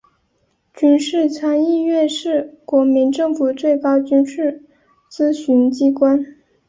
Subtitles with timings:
[0.73, 4.63] 军事参议院是国民政府最高军事
[5.11, 6.25] 咨询机关。